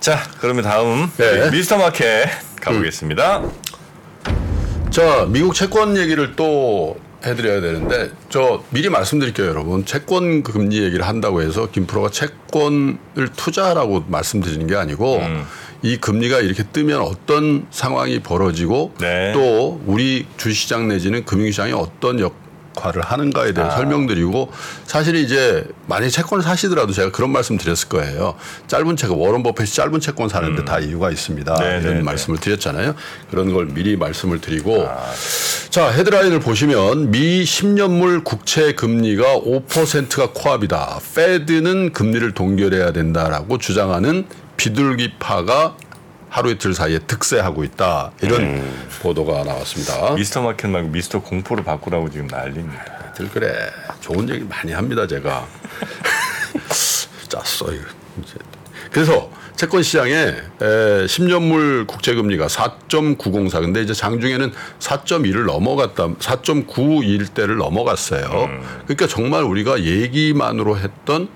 자, 0.00 0.22
그러면 0.40 0.62
다음 0.64 1.10
네. 1.16 1.50
미스터 1.50 1.76
마켓 1.76 2.28
가보겠습니다. 2.60 3.42
자, 4.90 5.26
미국 5.28 5.54
채권 5.54 5.96
얘기를 5.96 6.36
또 6.36 6.96
해드려야 7.26 7.60
되는데 7.60 8.10
저 8.28 8.62
미리 8.70 8.88
말씀드릴게요, 8.88 9.48
여러분. 9.48 9.84
채권 9.84 10.42
금리 10.44 10.82
얘기를 10.82 11.06
한다고 11.06 11.42
해서 11.42 11.68
김프로가 11.70 12.10
채권을 12.10 12.98
투자하라고 13.36 14.04
말씀드리는 14.06 14.66
게 14.68 14.76
아니고 14.76 15.20
이 15.82 15.96
금리가 15.96 16.38
이렇게 16.40 16.62
뜨면 16.62 17.00
어떤 17.00 17.66
상황이 17.70 18.20
벌어지고 18.20 18.94
네. 19.00 19.32
또 19.32 19.80
우리 19.86 20.26
주시장 20.36 20.86
내지는 20.88 21.24
금융시장이 21.24 21.72
어떤 21.72 22.20
역 22.20 22.47
할을 22.86 23.02
하는가에 23.02 23.52
대해 23.52 23.70
설명드리고 23.70 24.50
사실 24.84 25.16
이제 25.16 25.64
만약에 25.86 26.10
채권을 26.10 26.42
사시더라도 26.42 26.92
제가 26.92 27.10
그런 27.10 27.30
말씀 27.30 27.56
드렸을 27.58 27.88
거예요. 27.88 28.34
짧은 28.66 28.96
채권 28.96 29.18
워런 29.18 29.42
버핏이 29.42 29.68
짧은 29.68 30.00
채권 30.00 30.28
사는데 30.28 30.64
다 30.64 30.78
이유가 30.78 31.10
있습니다. 31.10 31.54
네, 31.54 31.64
이런 31.64 31.82
네, 31.82 31.94
네. 31.94 32.02
말씀을 32.02 32.38
드렸잖아요. 32.38 32.94
그런 33.30 33.52
걸 33.52 33.66
미리 33.66 33.96
말씀을 33.96 34.40
드리고 34.40 34.88
자 35.70 35.88
헤드라인을 35.90 36.40
보시면 36.40 37.10
미 37.10 37.44
10년물 37.44 38.24
국채 38.24 38.74
금리가 38.74 39.40
5%가 39.40 40.30
코앞이다. 40.32 41.00
페드는 41.14 41.92
금리를 41.92 42.32
동결해야 42.32 42.92
된다라고 42.92 43.58
주장하는 43.58 44.26
비둘기파가 44.56 45.76
하루 46.30 46.50
이틀 46.50 46.74
사이에 46.74 46.98
득세하고 47.00 47.64
있다. 47.64 48.12
이런 48.22 48.42
음. 48.42 48.88
보도가 49.00 49.44
나왔습니다. 49.44 50.14
미스터 50.14 50.42
마켓 50.42 50.68
말고 50.68 50.88
미스터 50.88 51.20
공포로 51.20 51.64
바꾸라고 51.64 52.10
지금 52.10 52.26
난리입니다. 52.26 53.12
들 53.14 53.28
그래 53.30 53.70
좋은 54.00 54.28
얘기 54.28 54.44
많이 54.44 54.72
합니다 54.72 55.06
제가 55.06 55.46
짰어 57.28 57.72
이거. 57.72 57.84
그래서 58.92 59.30
채권 59.56 59.82
시장에 59.82 60.14
에, 60.14 60.34
10년물 60.60 61.86
국채 61.88 62.14
금리가 62.14 62.46
4.904 62.46 63.60
근데 63.60 63.82
이제 63.82 63.92
장중에는 63.92 64.52
4.1을 64.78 65.46
넘어갔다 65.46 66.08
4.91대를 66.14 67.56
넘어갔어요. 67.56 68.48
그러니까 68.84 69.06
정말 69.08 69.42
우리가 69.42 69.82
얘기만으로 69.82 70.78
했던 70.78 71.28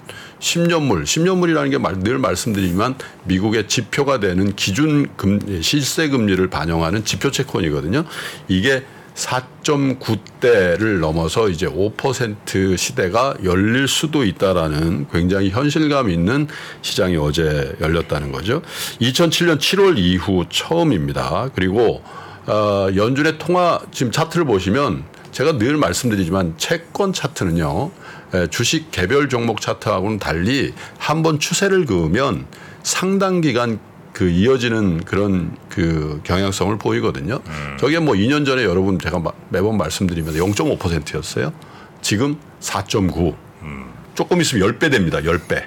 10년물 0.43 1.05
10년물이라는 1.05 1.71
게 1.71 1.79
늘 2.03 2.19
말씀드리지만 2.19 2.97
미국의 3.25 3.69
지표가 3.69 4.19
되는 4.21 4.55
기준 4.57 5.09
금 5.17 5.39
실세 5.63 6.09
금리를 6.09 6.45
반영하는 6.49 7.05
지표 7.05 7.31
채권이거든요. 7.31 8.05
이게 8.49 8.83
4.9대를 9.15 10.99
넘어서 10.99 11.49
이제 11.49 11.67
5% 11.67 12.77
시대가 12.77 13.35
열릴 13.45 13.87
수도 13.87 14.25
있다라는 14.25 15.07
굉장히 15.13 15.51
현실감 15.51 16.09
있는 16.09 16.49
시장이 16.81 17.17
어제 17.17 17.75
열렸다는 17.81 18.33
거죠. 18.33 18.63
2007년 19.01 19.59
7월 19.59 19.99
이후 19.99 20.45
처음입니다. 20.51 21.51
그리고 21.55 22.03
어, 22.47 22.89
연준의 22.97 23.39
통화 23.39 23.79
지금 23.93 24.11
차트를 24.11 24.47
보시면 24.47 25.05
제가 25.31 25.59
늘 25.59 25.77
말씀드리지만 25.77 26.55
채권 26.57 27.13
차트는요. 27.13 27.91
에, 28.35 28.47
주식 28.49 28.91
개별 28.91 29.29
종목 29.29 29.61
차트하고는 29.61 30.19
달리 30.19 30.73
한 30.99 31.23
번 31.23 31.39
추세를 31.39 31.85
그으면 31.87 32.47
상당 32.83 33.41
기간 33.41 33.79
그 34.13 34.29
이어지는 34.29 35.05
그런 35.05 35.57
그 35.69 36.21
경향성을 36.25 36.77
보이거든요. 36.79 37.41
저게 37.79 37.99
뭐 37.99 38.15
2년 38.15 38.45
전에 38.45 38.63
여러분 38.65 38.99
제가 38.99 39.19
마- 39.19 39.33
매번 39.49 39.77
말씀드리면 39.79 40.35
0.5%였어요. 40.35 41.53
지금 42.03 42.37
4.9. 42.61 43.35
조금 44.15 44.41
있으면 44.41 44.69
10배 44.69 44.91
됩니다. 44.91 45.19
10배. 45.21 45.65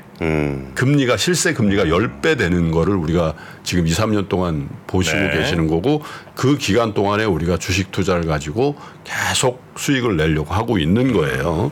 금리가 0.75 1.17
실세 1.17 1.53
금리가 1.53 1.85
10배 1.85 2.37
되는 2.37 2.71
거를 2.71 2.95
우리가 2.95 3.33
지금 3.63 3.87
2, 3.87 3.91
3년 3.91 4.29
동안 4.29 4.69
보시고 4.87 5.17
네. 5.17 5.37
계시는 5.37 5.67
거고 5.67 6.03
그 6.35 6.57
기간 6.57 6.93
동안에 6.93 7.25
우리가 7.25 7.57
주식 7.57 7.91
투자를 7.91 8.25
가지고 8.25 8.75
계속 9.03 9.63
수익을 9.77 10.15
내려고 10.15 10.53
하고 10.53 10.77
있는 10.77 11.11
거예요. 11.11 11.71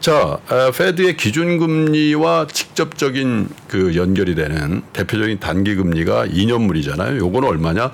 자, 0.00 0.38
에, 0.50 0.70
페드의 0.70 1.16
기준금리와 1.16 2.46
직접적인 2.52 3.48
그 3.68 3.96
연결이 3.96 4.34
되는 4.34 4.82
대표적인 4.92 5.40
단기 5.40 5.74
금리가 5.74 6.26
2년물이잖아요. 6.26 7.16
요거는 7.18 7.48
얼마냐? 7.48 7.92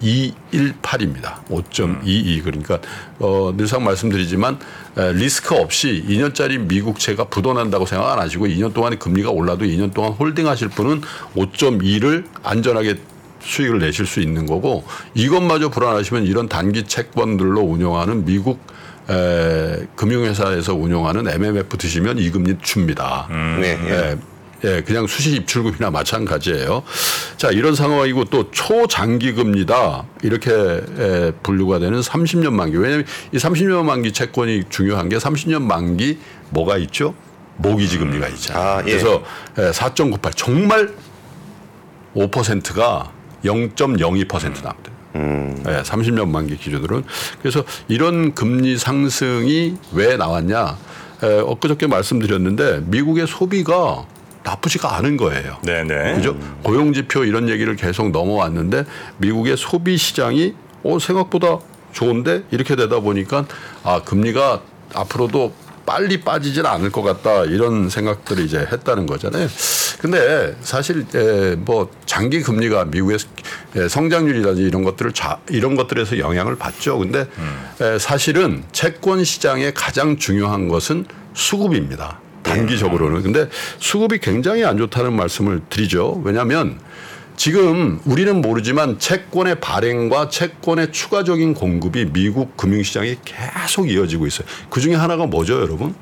5.218입니다. 0.00 1.44
5.22 1.48 2.42
그러니까 2.42 2.80
어, 3.18 3.52
늘상 3.56 3.84
말씀드리지만 3.84 4.58
에, 4.96 5.12
리스크 5.12 5.54
없이 5.54 6.04
2년짜리 6.08 6.58
미국채가 6.58 7.24
부도난다고 7.24 7.86
생각 7.86 8.12
안 8.12 8.18
하시고 8.18 8.46
2년 8.46 8.72
동안에 8.72 8.96
금리가 8.96 9.30
올라도 9.30 9.64
2년 9.64 9.92
동안 9.92 10.12
홀딩하실 10.12 10.68
분은 10.68 11.02
5.2를 11.36 12.24
안전하게 12.42 12.96
수익을 13.40 13.78
내실 13.78 14.06
수 14.06 14.20
있는 14.20 14.46
거고 14.46 14.84
이것마저 15.14 15.70
불안하시면 15.70 16.26
이런 16.26 16.48
단기 16.48 16.84
채권들로 16.84 17.60
운영하는 17.60 18.24
미국 18.24 18.60
에, 19.08 19.86
금융회사에서 19.96 20.74
운영하는 20.74 21.28
MMF 21.28 21.76
드시면 21.78 22.18
이 22.18 22.30
금리 22.30 22.56
줍니다. 22.60 23.26
네, 23.60 23.78
예. 23.84 23.90
예, 23.90 24.16
예, 24.64 24.82
그냥 24.82 25.06
수시 25.06 25.34
입출금이나 25.36 25.90
마찬가지예요. 25.90 26.82
자, 27.36 27.50
이런 27.50 27.74
상황이고 27.74 28.24
또 28.26 28.50
초장기 28.50 29.32
금리다. 29.32 30.04
이렇게 30.22 30.50
에, 30.52 31.32
분류가 31.42 31.78
되는 31.78 32.00
30년 32.00 32.52
만기. 32.52 32.76
왜냐하면 32.76 33.06
이 33.32 33.38
30년 33.38 33.84
만기 33.84 34.12
채권이 34.12 34.64
중요한 34.68 35.08
게 35.08 35.16
30년 35.16 35.62
만기 35.62 36.18
뭐가 36.50 36.76
있죠? 36.78 37.14
모기지 37.56 37.98
금리가 37.98 38.28
있잖아요. 38.28 38.62
아, 38.62 38.78
예. 38.80 38.90
그래서 38.90 39.22
4.98 39.56 40.32
정말 40.36 40.92
5%가 42.14 43.12
0.02% 43.44 44.62
나옵니다. 44.62 44.90
예, 45.14 45.82
30년 45.82 46.28
만기 46.28 46.56
기준으로는 46.56 47.04
그래서 47.40 47.64
이런 47.88 48.34
금리 48.34 48.76
상승이 48.78 49.76
왜 49.92 50.16
나왔냐? 50.16 50.78
에, 51.22 51.38
엊그저께 51.40 51.86
말씀드렸는데 51.86 52.82
미국의 52.86 53.26
소비가 53.26 54.06
나쁘지가 54.50 54.96
않은 54.96 55.16
거예요. 55.16 55.58
네네. 55.62 56.14
그죠? 56.16 56.36
고용 56.62 56.92
지표 56.92 57.24
이런 57.24 57.48
얘기를 57.48 57.76
계속 57.76 58.10
넘어왔는데 58.10 58.84
미국의 59.18 59.56
소비 59.56 59.96
시장이 59.96 60.54
어 60.82 60.98
생각보다 60.98 61.58
좋은데 61.92 62.44
이렇게 62.50 62.74
되다 62.76 63.00
보니까 63.00 63.46
아 63.82 64.02
금리가 64.02 64.62
앞으로도 64.94 65.52
빨리 65.86 66.20
빠지질 66.20 66.66
않을 66.66 66.90
것 66.90 67.02
같다 67.02 67.44
이런 67.44 67.88
생각들을 67.88 68.44
이제 68.44 68.58
했다는 68.58 69.06
거잖아요. 69.06 69.48
근데 70.00 70.56
사실 70.62 71.04
에, 71.14 71.56
뭐 71.56 71.90
장기 72.06 72.42
금리가 72.42 72.86
미국의 72.86 73.18
에, 73.76 73.88
성장률이라든지 73.88 74.62
이런 74.62 74.82
것들을 74.84 75.12
자, 75.12 75.38
이런 75.50 75.74
것들에서 75.76 76.18
영향을 76.18 76.56
받죠. 76.56 76.98
근데 76.98 77.26
에, 77.80 77.98
사실은 77.98 78.62
채권 78.72 79.24
시장의 79.24 79.74
가장 79.74 80.16
중요한 80.16 80.68
것은 80.68 81.06
수급입니다. 81.34 82.20
단기적으로는. 82.54 83.22
근데 83.22 83.48
수급이 83.78 84.18
굉장히 84.18 84.64
안 84.64 84.76
좋다는 84.76 85.12
말씀을 85.14 85.60
드리죠. 85.70 86.20
왜냐하면 86.24 86.78
지금 87.36 88.00
우리는 88.04 88.40
모르지만 88.40 88.98
채권의 88.98 89.60
발행과 89.60 90.28
채권의 90.28 90.92
추가적인 90.92 91.54
공급이 91.54 92.06
미국 92.12 92.56
금융시장에 92.56 93.16
계속 93.24 93.90
이어지고 93.90 94.26
있어요. 94.26 94.46
그 94.68 94.80
중에 94.80 94.94
하나가 94.94 95.26
뭐죠, 95.26 95.60
여러분? 95.60 95.94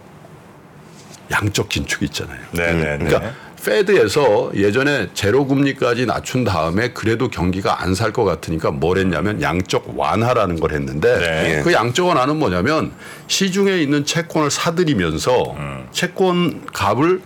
양적 1.31 1.69
긴축이 1.69 2.07
있잖아요. 2.07 2.41
네네네. 2.53 3.05
그러니까 3.05 3.35
페드에서 3.65 4.51
예전에 4.55 5.09
제로 5.15 5.47
금리까지 5.47 6.07
낮춘 6.07 6.45
다음에 6.45 6.91
그래도 6.93 7.29
경기가 7.29 7.83
안 7.83 7.93
살 7.95 8.13
것 8.13 8.25
같으니까 8.25 8.71
뭘 8.71 8.99
했냐면 8.99 9.43
양적 9.43 9.95
완화라는 9.99 10.61
걸 10.61 10.73
했는데 10.73 11.19
네. 11.19 11.63
그 11.63 11.73
양적 11.73 12.07
완화는 12.07 12.39
뭐냐면 12.39 12.93
시중에 13.27 13.79
있는 13.79 14.05
채권을 14.05 14.51
사들이면서 14.51 15.57
채권 15.91 16.65
값을 16.73 17.21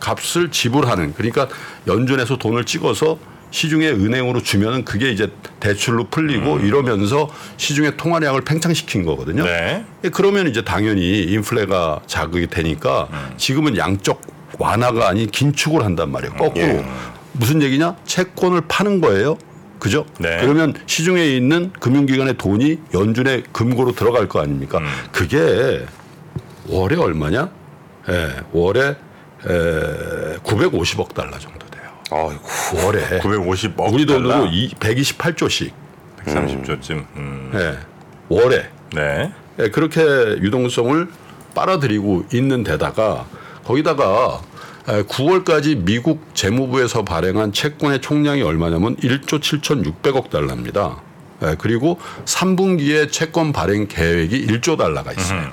값을 0.00 0.50
지불하는 0.50 1.14
그러니까 1.14 1.48
연준에서 1.86 2.36
돈을 2.38 2.64
찍어서 2.64 3.18
시중에 3.50 3.88
은행으로 3.88 4.42
주면은 4.42 4.84
그게 4.84 5.10
이제 5.10 5.30
대출로 5.60 6.08
풀리고 6.08 6.58
이러면서 6.58 7.30
시중의 7.56 7.96
통화량을 7.96 8.42
팽창시킨 8.42 9.04
거거든요. 9.06 9.44
네. 9.44 9.84
예, 10.04 10.08
그러면 10.10 10.48
이제 10.48 10.62
당연히 10.62 11.22
인플레가 11.22 12.00
자극이 12.06 12.48
되니까 12.48 13.08
지금은 13.36 13.76
양적 13.76 14.20
완화가 14.58 15.08
아닌 15.08 15.30
긴축을 15.30 15.84
한단 15.84 16.10
말이에요. 16.10 16.34
거꾸로 16.34 16.64
예. 16.64 16.86
무슨 17.32 17.62
얘기냐? 17.62 17.96
채권을 18.04 18.62
파는 18.68 19.00
거예요. 19.00 19.36
그죠? 19.78 20.06
네. 20.18 20.38
그러면 20.40 20.74
시중에 20.86 21.22
있는 21.24 21.70
금융기관의 21.80 22.38
돈이 22.38 22.78
연준의 22.94 23.44
금고로 23.52 23.92
들어갈 23.92 24.26
거 24.28 24.40
아닙니까? 24.40 24.80
그게 25.12 25.84
월에 26.68 26.96
얼마냐? 26.96 27.50
예, 28.08 28.30
월에 28.52 28.80
에, 28.88 30.36
950억 30.38 31.12
달러 31.14 31.38
정도 31.38 31.66
돼요. 31.66 31.84
아이고. 32.10 32.86
월에 32.86 33.20
950억 33.20 33.92
우리 33.92 34.06
달러? 34.06 34.20
돈으로 34.22 34.46
이 34.46 34.70
128조씩. 34.80 35.70
130조쯤. 36.24 37.04
음. 37.16 37.52
예, 37.54 37.78
월에 38.28 38.70
네. 38.94 39.32
예, 39.58 39.68
그렇게 39.68 40.00
유동성을 40.00 41.06
빨아들이고 41.54 42.26
있는 42.32 42.64
데다가 42.64 43.26
거기다가 43.66 44.40
에, 44.88 45.02
9월까지 45.02 45.84
미국 45.84 46.30
재무부에서 46.34 47.04
발행한 47.04 47.52
채권의 47.52 48.00
총량이 48.00 48.42
얼마냐면 48.42 48.96
1조 48.96 49.40
7,600억 49.40 50.30
달러입니다. 50.30 51.02
에, 51.42 51.56
그리고 51.58 51.98
3분기에 52.24 53.10
채권 53.10 53.52
발행 53.52 53.88
계획이 53.88 54.46
1조 54.46 54.78
달러가 54.78 55.12
있어요. 55.12 55.50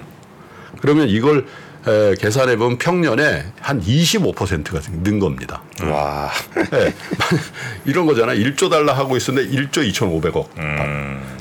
그러면 0.82 1.10
이걸 1.10 1.48
에, 1.88 2.16
계산해 2.16 2.56
보면 2.58 2.78
평년에 2.78 3.46
한 3.60 3.82
25%가 3.82 4.80
는 5.04 5.20
겁니다. 5.20 5.64
와. 5.82 6.30
네. 6.72 6.94
이런 7.86 8.06
거잖아. 8.06 8.34
1조 8.34 8.70
달러 8.70 8.94
하고 8.94 9.18
있었는데 9.18 9.50
1조 9.50 9.92
2,500억. 9.92 10.48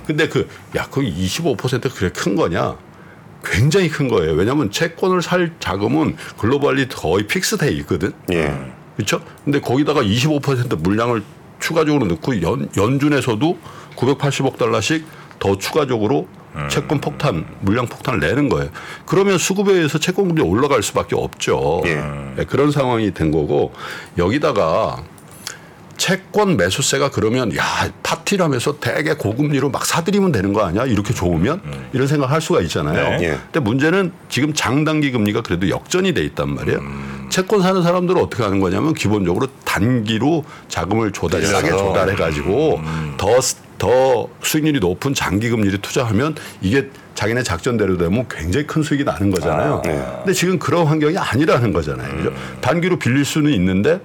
근데 0.07 0.29
그, 0.29 0.49
야, 0.77 0.89
그 0.91 1.03
25% 1.03 1.95
그래 1.95 2.11
큰 2.13 2.35
거냐? 2.35 2.77
굉장히 3.45 3.89
큰 3.89 4.09
거예요. 4.09 4.33
왜냐하면 4.33 4.71
채권을 4.71 5.23
살 5.23 5.53
자금은 5.59 6.17
글로벌리 6.39 6.89
거의 6.89 7.27
픽스돼 7.27 7.71
있거든. 7.73 8.13
예. 8.33 8.55
그렇죠? 8.97 9.21
근데 9.45 9.61
거기다가 9.61 10.03
25% 10.03 10.79
물량을 10.81 11.23
추가적으로 11.61 12.07
넣고 12.07 12.43
연, 12.43 12.69
연준에서도 12.77 13.59
980억 13.97 14.59
달러씩 14.59 15.05
더 15.39 15.57
추가적으로 15.59 16.29
채권 16.69 17.01
폭탄, 17.01 17.47
물량 17.61 17.87
폭탄을 17.87 18.21
내는 18.21 18.49
거예요. 18.49 18.71
그러면 19.07 19.39
수급에 19.39 19.73
의해서 19.73 19.99
채권금리 19.99 20.43
올라갈 20.43 20.83
수밖에 20.83 21.17
없죠. 21.17 21.83
예. 21.87 21.95
네, 22.37 22.45
그런 22.45 22.71
상황이 22.71 23.15
된 23.15 23.31
거고 23.31 23.73
여기다가 24.19 25.03
채권 26.03 26.57
매수세가 26.57 27.13
그러면 27.13 27.57
야 27.57 27.63
파티라면서 28.03 28.81
되게 28.81 29.15
고금리로 29.15 29.71
막 29.71 29.87
사들이면 29.87 30.33
되는 30.33 30.53
거 30.53 30.67
아니야? 30.67 30.85
이렇게 30.85 31.15
좋으면 31.15 31.63
이런 31.93 32.09
생각 32.09 32.29
할 32.29 32.41
수가 32.41 32.61
있잖아요. 32.63 33.19
네. 33.19 33.25
예. 33.29 33.39
근데 33.45 33.61
문제는 33.61 34.11
지금 34.29 34.53
장단기 34.53 35.13
금리가 35.13 35.43
그래도 35.43 35.69
역전이 35.69 36.13
돼 36.13 36.25
있단 36.25 36.57
말이에요. 36.57 36.81
채권 37.31 37.63
사는 37.63 37.81
사람들은 37.81 38.21
어떻게 38.21 38.43
하는 38.43 38.59
거냐면 38.59 38.95
기본적으로 38.95 39.47
단기로 39.65 40.45
자금을 40.67 41.13
조달 41.13 41.41
싸게. 41.41 41.71
조달해 41.71 42.17
가지고 42.17 42.81
더더 43.17 44.29
수익률이 44.43 44.81
높은 44.81 45.15
장기 45.15 45.51
금리를 45.51 45.79
투자하면 45.79 46.35
이게 46.63 46.89
자기네 47.15 47.45
작전대로 47.45 47.97
되면 47.97 48.27
굉장히 48.29 48.67
큰 48.67 48.83
수익이 48.83 49.05
나는 49.05 49.31
거잖아요. 49.31 49.75
아, 49.75 49.89
네. 49.89 50.05
근데 50.17 50.33
지금 50.33 50.59
그런 50.59 50.89
환경이 50.89 51.17
아니라는 51.17 51.73
거잖아요. 51.73 52.17
그죠? 52.17 52.33
단기로 52.61 52.99
빌릴 52.99 53.25
수는 53.25 53.53
있는데 53.53 54.01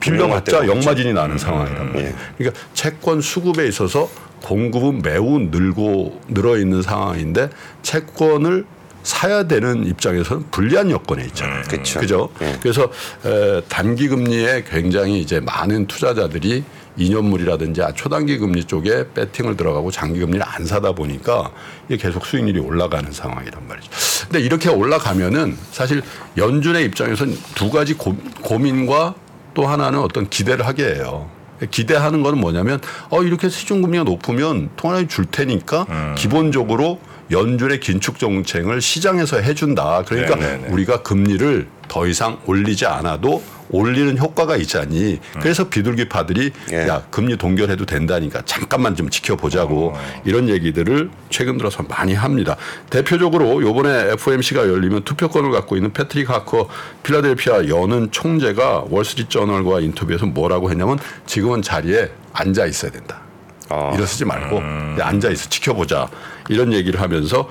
빌려봤자. 0.00 0.66
역마진이 0.66 1.12
나는 1.12 1.38
상황이란 1.38 1.92
말이에요. 1.92 2.08
예. 2.08 2.14
그러니까 2.38 2.60
채권 2.74 3.20
수급에 3.20 3.66
있어서 3.68 4.08
공급은 4.42 5.02
매우 5.02 5.38
늘고 5.38 6.20
늘어 6.28 6.56
있는 6.56 6.82
상황인데 6.82 7.50
채권을 7.82 8.64
사야 9.02 9.44
되는 9.44 9.86
입장에서는 9.86 10.46
불리한 10.50 10.90
여건에 10.90 11.24
있잖아요. 11.26 11.62
그쵸. 11.68 12.00
그죠? 12.00 12.28
예. 12.42 12.58
그래서 12.60 12.90
에, 13.24 13.62
단기 13.68 14.08
금리에 14.08 14.64
굉장히 14.68 15.20
이제 15.20 15.40
많은 15.40 15.86
투자자들이 15.86 16.64
2년물이라든지 16.98 17.94
초단기 17.96 18.36
금리 18.38 18.64
쪽에 18.64 19.06
배팅을 19.14 19.56
들어가고 19.56 19.90
장기 19.90 20.20
금리를 20.20 20.44
안 20.46 20.66
사다 20.66 20.92
보니까 20.92 21.50
이게 21.88 21.96
계속 21.96 22.26
수익률이 22.26 22.58
올라가는 22.60 23.10
상황이란 23.10 23.66
말이죠. 23.68 23.90
근데 24.24 24.40
이렇게 24.40 24.68
올라가면은 24.68 25.56
사실 25.72 26.02
연준의 26.36 26.84
입장에서는 26.86 27.36
두 27.54 27.70
가지 27.70 27.94
고, 27.94 28.14
고민과 28.42 29.14
또 29.54 29.66
하나는 29.66 29.98
어떤 30.00 30.28
기대를 30.28 30.66
하게 30.66 30.94
해요. 30.94 31.28
기대하는 31.70 32.22
거는 32.22 32.38
뭐냐면 32.40 32.80
어 33.10 33.22
이렇게 33.22 33.48
시중 33.48 33.82
금리가 33.82 34.04
높으면 34.04 34.70
통화를 34.76 35.08
줄 35.08 35.26
테니까 35.26 36.14
기본적으로 36.16 36.98
연준의 37.30 37.80
긴축 37.80 38.18
정책을 38.18 38.80
시장에서 38.80 39.38
해준다. 39.40 40.02
그러니까 40.06 40.36
네네네. 40.36 40.68
우리가 40.68 41.02
금리를 41.02 41.68
더 41.88 42.06
이상 42.06 42.38
올리지 42.46 42.86
않아도 42.86 43.42
올리는 43.70 44.16
효과가 44.18 44.56
있잖니. 44.56 45.20
그래서 45.40 45.68
비둘기파들이 45.68 46.50
예. 46.72 46.88
야 46.88 47.02
금리 47.10 47.36
동결해도 47.36 47.86
된다니까 47.86 48.42
잠깐만 48.44 48.96
좀 48.96 49.08
지켜보자고 49.10 49.94
이런 50.24 50.48
얘기들을 50.48 51.10
최근 51.28 51.56
들어서 51.58 51.82
많이 51.84 52.14
합니다. 52.14 52.56
대표적으로 52.90 53.62
요번에 53.62 54.12
FOMC가 54.12 54.68
열리면 54.68 55.04
투표권을 55.04 55.50
갖고 55.52 55.76
있는 55.76 55.92
패트릭 55.92 56.30
하커 56.30 56.68
필라델피아 57.02 57.68
여는 57.68 58.10
총재가 58.10 58.84
월스트리트저널과 58.90 59.80
인터뷰에서 59.80 60.26
뭐라고 60.26 60.70
했냐면 60.70 60.98
지금은 61.26 61.62
자리에 61.62 62.10
앉아 62.32 62.66
있어야 62.66 62.90
된다. 62.90 63.20
아. 63.68 63.92
일어서지 63.94 64.24
말고 64.24 64.56
그냥 64.56 65.00
앉아 65.00 65.30
있어 65.30 65.48
지켜보자 65.48 66.08
이런 66.48 66.72
얘기를 66.72 67.00
하면서 67.00 67.48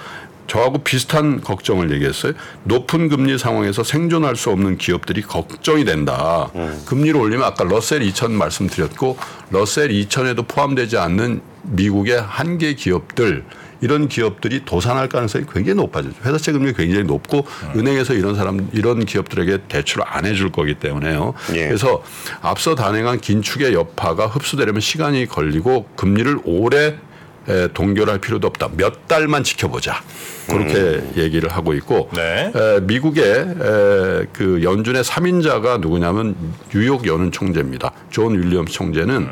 저하고 0.50 0.80
비슷한 0.80 1.42
걱정을 1.42 1.92
얘기했어요. 1.94 2.34
높은 2.64 3.08
금리 3.08 3.38
상황에서 3.38 3.84
생존할 3.84 4.36
수 4.36 4.50
없는 4.50 4.78
기업들이 4.78 5.22
걱정이 5.22 5.86
된다. 5.86 6.50
금리를 6.86 7.16
올리면 7.16 7.46
아까 7.46 7.64
러셀 7.64 8.02
2000 8.02 8.32
말씀드렸고 8.34 9.18
러셀 9.52 9.90
2000에도 9.90 10.48
포함되지 10.48 10.98
않는 10.98 11.42
미국의 11.64 12.20
한개 12.20 12.74
기업들 12.74 13.46
이런 13.82 14.10
기업들이 14.10 14.66
도산할 14.66 15.08
가능성이 15.08 15.46
굉장히 15.46 15.76
높아졌죠. 15.76 16.16
회사채 16.26 16.52
금리 16.52 16.74
굉장히 16.74 17.06
높고 17.06 17.46
은행에서 17.76 18.14
이런 18.14 18.36
사람 18.36 18.70
이런 18.74 19.06
기업들에게 19.06 19.60
대출을 19.70 20.04
안 20.06 20.26
해줄 20.26 20.52
거기 20.52 20.74
때문에요. 20.76 21.34
예. 21.54 21.68
그래서 21.68 22.04
앞서 22.42 22.76
단행한 22.76 23.22
긴축의 23.22 23.74
여파가 23.74 24.28
흡수되려면 24.28 24.82
시간이 24.82 25.28
걸리고 25.28 25.86
금리를 25.96 26.40
오래 26.44 26.98
에, 27.48 27.68
동결할 27.74 28.20
필요도 28.20 28.48
없다. 28.48 28.70
몇 28.76 29.08
달만 29.08 29.44
지켜보자. 29.44 30.02
그렇게 30.48 31.02
얘기를 31.16 31.50
하고 31.50 31.74
있고 31.74 32.10
네. 32.16 32.52
에, 32.54 32.80
미국의 32.82 33.24
에, 33.24 34.26
그 34.34 34.62
연준의 34.64 35.04
3인자가 35.04 35.80
누구냐면 35.80 36.36
뉴욕 36.74 37.06
연은 37.06 37.32
총재입니다. 37.32 37.92
존 38.10 38.34
윌리엄스 38.40 38.74
총재는 38.74 39.28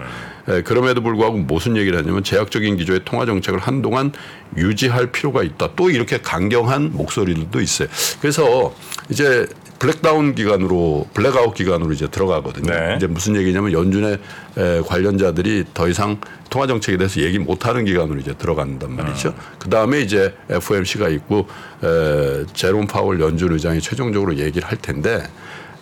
에, 0.50 0.62
그럼에도 0.62 1.01
불구하고 1.01 1.38
무슨 1.38 1.75
얘기를 1.75 1.98
하냐면 1.98 2.24
제약적인 2.24 2.77
기조의 2.77 3.01
통화 3.04 3.25
정책을 3.25 3.59
한동안 3.59 4.12
유지할 4.56 5.12
필요가 5.12 5.44
있다. 5.44 5.69
또 5.75 5.89
이렇게 5.89 6.19
강경한 6.19 6.92
목소리들도 6.94 7.59
있어요. 7.59 7.88
그래서 8.21 8.74
이제 9.09 9.48
blackdown 9.80 10.34
기간으로 10.33 11.07
블랙아웃 11.13 11.54
기간으로 11.54 11.94
이제 11.94 12.07
들어가거든요. 12.07 12.71
네. 12.71 12.95
이제 12.98 13.06
무슨 13.07 13.36
얘기냐면 13.36 13.71
연준의 13.74 14.18
에, 14.57 14.81
관련자들이 14.81 15.65
더 15.74 15.88
이상 15.88 16.19
통화 16.57 16.65
정책에 16.65 16.98
대해서 16.98 17.21
얘기 17.21 17.38
못하는 17.38 17.86
기간으로 17.86 18.19
이제 18.19 18.33
들어간단 18.33 18.95
말이죠. 18.95 19.36
그 19.59 19.69
다음에 19.69 20.01
이제 20.01 20.33
FOMC가 20.50 21.07
있고 21.09 21.48
에, 21.83 22.45
제롬 22.54 22.88
파월 22.88 23.21
연준 23.21 23.54
의장이 23.54 23.80
최종적으로 23.80 24.36
얘기를 24.38 24.68
할 24.68 24.75
텐데. 24.80 25.21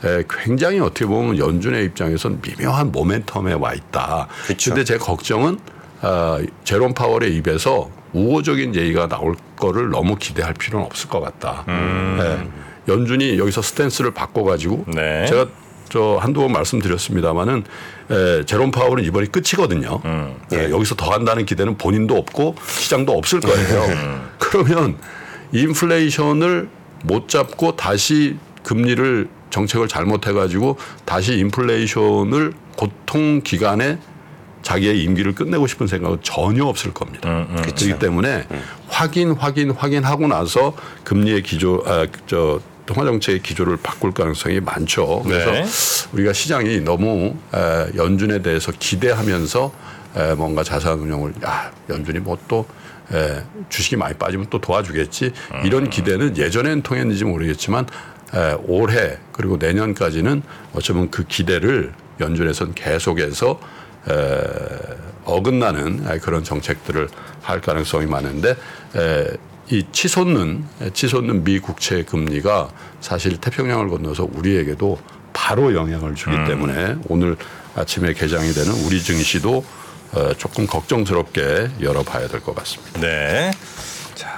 에, 0.03 0.23
굉장히 0.29 0.81
어떻게 0.81 1.05
보면 1.05 1.37
연준의 1.37 1.85
입장에서는 1.85 2.41
미묘한 2.41 2.91
모멘텀에 2.91 3.57
와 3.59 3.73
있다. 3.73 4.27
그쵸. 4.47 4.71
근데 4.71 4.83
제 4.83 4.97
걱정은 4.97 5.59
아, 6.01 6.41
제롬 6.65 6.93
파월의 6.93 7.33
입에서 7.37 7.89
우호적인 8.11 8.75
얘기가 8.75 9.07
나올 9.07 9.35
거를 9.55 9.89
너무 9.89 10.17
기대할 10.17 10.53
필요는 10.53 10.85
없을 10.85 11.07
것 11.07 11.21
같다. 11.21 11.63
예. 11.69 12.47
연준이 12.89 13.39
여기서 13.39 13.61
스탠스를 13.61 14.11
바꿔가지고 14.11 14.85
네. 14.93 15.25
제가 15.27 15.47
저 15.89 16.17
한두 16.21 16.41
번 16.41 16.51
말씀드렸습니다마는 16.51 17.63
에, 18.11 18.45
제롬 18.45 18.71
파월은 18.71 19.03
이번이 19.03 19.27
끝이거든요. 19.27 20.01
예, 20.53 20.69
여기서 20.69 20.95
더 20.95 21.11
한다는 21.11 21.45
기대는 21.45 21.77
본인도 21.77 22.15
없고 22.17 22.55
시장도 22.67 23.11
없을 23.13 23.39
거예요. 23.39 24.21
그러면 24.39 24.97
인플레이션을 25.51 26.69
못 27.03 27.27
잡고 27.29 27.75
다시 27.75 28.37
금리를 28.63 29.27
정책을 29.51 29.87
잘못해가지고 29.87 30.77
다시 31.05 31.37
인플레이션을 31.37 32.53
고통 32.75 33.41
기간에 33.41 33.99
자기의 34.63 35.03
임기를 35.03 35.35
끝내고 35.35 35.67
싶은 35.67 35.85
생각은 35.85 36.17
전혀 36.23 36.65
없을 36.65 36.91
겁니다. 36.93 37.29
그렇기 37.61 37.99
때문에 37.99 38.47
확인, 38.87 39.33
확인, 39.33 39.69
확인하고 39.71 40.27
나서 40.27 40.73
금리의 41.03 41.43
기조, 41.43 41.83
아, 41.85 42.07
저 42.25 42.59
통화 42.85 43.05
정책의 43.05 43.41
기조를 43.41 43.77
바꿀 43.77 44.11
가능성이 44.13 44.59
많죠. 44.59 45.23
그래서 45.23 45.51
네. 45.51 45.65
우리가 46.13 46.33
시장이 46.33 46.81
너무 46.81 47.35
에, 47.53 47.95
연준에 47.95 48.41
대해서 48.41 48.71
기대하면서 48.77 49.71
에, 50.17 50.33
뭔가 50.35 50.63
자산 50.63 50.99
운용을 50.99 51.33
야 51.43 51.71
연준이 51.89 52.19
뭐또 52.19 52.65
주식이 53.69 53.97
많이 53.97 54.15
빠지면 54.15 54.47
또 54.49 54.59
도와주겠지 54.59 55.31
이런 55.63 55.89
기대는 55.89 56.37
예전엔 56.37 56.81
통했는지 56.81 57.23
모르겠지만 57.25 57.85
에, 58.33 58.57
올해 58.67 59.17
그리고 59.31 59.57
내년까지는 59.57 60.41
어쩌면 60.73 61.09
그 61.11 61.23
기대를 61.25 61.93
연준에서는 62.19 62.73
계속해서 62.75 63.59
에, 64.09 64.15
어긋나는 65.25 66.19
그런 66.19 66.43
정책들을 66.43 67.09
할 67.41 67.61
가능성이 67.61 68.05
많은데 68.05 68.55
에, 68.95 69.27
이 69.69 69.83
치솟는 69.91 70.63
치솟는 70.93 71.43
미 71.43 71.59
국채 71.59 72.03
금리가 72.03 72.69
사실 73.01 73.37
태평양을 73.37 73.89
건너서 73.89 74.27
우리에게도 74.31 74.99
바로 75.33 75.73
영향을 75.73 76.15
주기 76.15 76.35
때문에 76.47 76.97
오늘 77.07 77.35
아침에 77.75 78.13
개장이 78.13 78.53
되는 78.53 78.71
우리 78.85 79.01
증시도 79.01 79.65
어, 80.13 80.33
조금 80.37 80.65
걱정스럽게 80.67 81.71
열어봐야 81.81 82.27
될 82.27 82.39
것 82.41 82.55
같습니다. 82.55 83.01
네. 83.01 83.51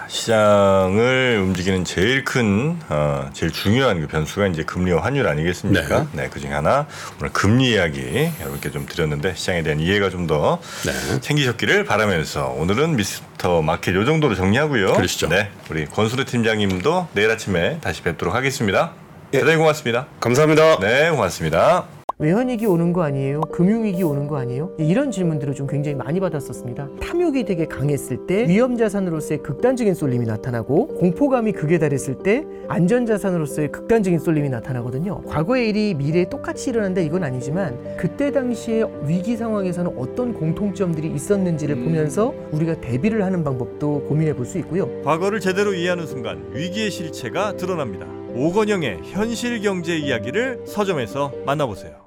자, 0.07 0.09
시장을 0.09 1.39
움직이는 1.43 1.83
제일 1.85 2.23
큰, 2.23 2.79
어, 2.89 3.29
제일 3.33 3.51
중요한 3.51 4.01
그 4.01 4.07
변수가 4.07 4.47
이제 4.47 4.63
금리와 4.63 5.03
환율 5.03 5.27
아니겠습니까? 5.27 6.07
네, 6.13 6.29
그 6.29 6.39
중에 6.39 6.51
하나 6.51 6.87
오늘 7.19 7.31
금리 7.33 7.71
이야기 7.71 8.31
여러분께 8.39 8.71
좀 8.71 8.85
드렸는데 8.85 9.35
시장에 9.35 9.63
대한 9.63 9.79
이해가 9.79 10.09
좀더 10.09 10.59
네. 10.85 10.91
생기셨기를 11.21 11.85
바라면서 11.85 12.47
오늘은 12.57 12.95
미스터 12.95 13.61
마켓 13.61 13.95
요 13.95 14.05
정도로 14.05 14.35
정리하고요. 14.35 14.93
그러시죠. 14.93 15.27
네, 15.27 15.51
우리 15.69 15.85
권수르 15.85 16.25
팀장님도 16.25 17.09
내일 17.13 17.29
아침에 17.29 17.79
다시 17.81 18.01
뵙도록 18.01 18.33
하겠습니다. 18.33 18.93
대단히 19.31 19.57
고맙습니다. 19.57 20.07
감사합니다. 20.19 20.79
네, 20.79 21.09
고맙습니다. 21.09 21.96
외환위기 22.19 22.65
오는 22.65 22.93
거 22.93 23.03
아니에요? 23.03 23.41
금융위기 23.41 24.01
오는 24.01 24.27
거 24.27 24.37
아니에요? 24.37 24.71
이런 24.79 25.11
질문들을 25.11 25.53
좀 25.53 25.67
굉장히 25.67 25.95
많이 25.95 26.19
받았었습니다. 26.19 26.89
탐욕이 26.99 27.45
되게 27.45 27.67
강했을 27.67 28.25
때 28.25 28.47
위험자산으로서의 28.47 29.43
극단적인 29.43 29.93
쏠림이 29.93 30.25
나타나고 30.25 30.87
공포감이 30.87 31.51
극에 31.51 31.77
달했을 31.77 32.15
때 32.23 32.43
안전자산으로서의 32.69 33.71
극단적인 33.71 34.17
쏠림이 34.17 34.49
나타나거든요. 34.49 35.21
과거의 35.27 35.69
일이 35.69 35.93
미래에 35.93 36.27
똑같이 36.27 36.71
일어난다 36.71 37.01
이건 37.01 37.23
아니지만 37.23 37.77
그때 37.97 38.31
당시에 38.31 38.83
위기 39.05 39.37
상황에서는 39.37 39.95
어떤 39.95 40.33
공통점들이 40.33 41.09
있었는지를 41.11 41.75
보면서 41.75 42.33
우리가 42.51 42.81
대비를 42.81 43.23
하는 43.23 43.43
방법도 43.43 44.05
고민해 44.07 44.33
볼 44.33 44.47
수 44.47 44.57
있고요. 44.59 44.89
과거를 45.03 45.39
제대로 45.41 45.73
이해하는 45.73 46.07
순간 46.07 46.41
위기의 46.53 46.89
실체가 46.89 47.57
드러납니다. 47.57 48.07
오건영의 48.33 49.01
현실 49.03 49.61
경제 49.61 49.97
이야기를 49.97 50.61
서점에서 50.65 51.33
만나보세요. 51.45 52.06